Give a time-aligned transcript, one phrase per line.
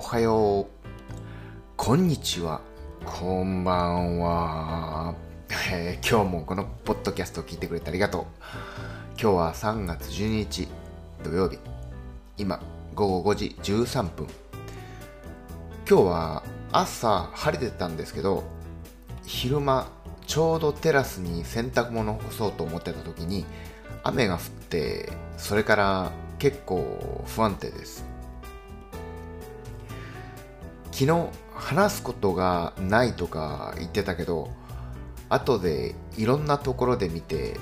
[0.00, 0.66] おはよう、
[1.76, 2.62] こんにちは、
[3.04, 5.14] こんばんは。
[5.70, 8.24] えー今日もこのポッドキャストを聞いてくれてありがとう。
[9.20, 10.68] 今日は3月12日
[11.22, 11.58] 土曜日。
[12.38, 12.62] 今、
[12.94, 14.26] 午後5時13分。
[15.86, 18.44] 今日は朝晴れてたんですけど、
[19.26, 19.86] 昼間、
[20.26, 23.44] ちょうどテラスに洗濯物を干そうと思ってた時に、
[24.02, 24.40] 雨が降っ
[24.70, 28.09] て、それから結構不安定です。
[31.00, 34.50] 昨日話すことがないとか言ってたけど
[35.30, 37.56] 後でいろんなところで見て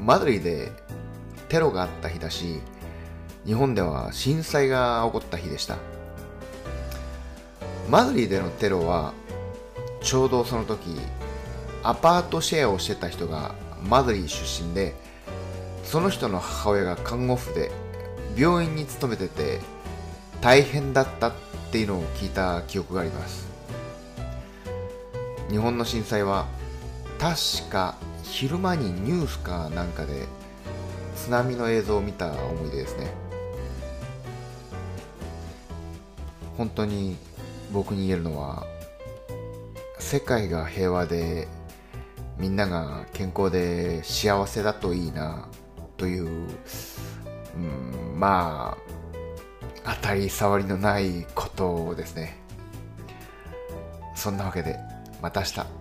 [0.00, 0.72] マドリーで
[1.50, 2.60] テロがあった日だし
[3.44, 5.76] 日本では震災が起こった日でした。
[7.90, 9.12] マドリーでのテロは
[10.00, 10.98] ちょうどその時
[11.82, 14.94] アパートシェアをしてた人がマドリー出身で
[15.84, 17.70] その人の母親が看護婦で
[18.34, 19.60] 病院に勤めてて
[20.40, 21.32] 大変だったっ
[21.70, 23.48] ていうのを聞いた記憶があります。
[25.50, 26.46] 日本の震災は
[27.18, 30.26] 確か昼間にニュースかなんかで
[31.16, 33.10] 津波の映像を見た思い出ですね。
[36.56, 37.16] 本当に
[37.72, 38.66] 僕に言えるのは
[39.98, 41.48] 世界が平和で
[42.38, 45.48] みんなが健康で幸せだといいな
[45.98, 48.79] という、うん、まあ
[49.84, 52.38] 当たり障りのないことをですね。
[54.14, 54.78] そんなわけで
[55.22, 55.79] また明日。